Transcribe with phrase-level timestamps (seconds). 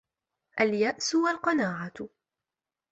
[0.61, 1.93] الْيَأْسُ وَالْقَنَاعَةُ